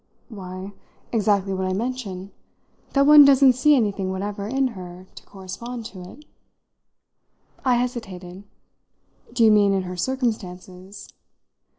"Why, 0.29 0.73
exactly 1.11 1.53
what 1.53 1.67
I 1.67 1.73
mention 1.73 2.31
that 2.93 3.05
one 3.05 3.23
doesn't 3.23 3.53
see 3.53 3.75
anything 3.75 4.09
whatever 4.09 4.47
in 4.47 4.69
her 4.69 5.05
to 5.13 5.23
correspond 5.27 5.85
to 5.93 6.01
it." 6.01 6.25
I 7.63 7.75
hesitated. 7.75 8.41
"Do 9.31 9.43
you 9.43 9.51
mean 9.51 9.73
in 9.73 9.83
her 9.83 9.95
circumstances?" 9.95 11.07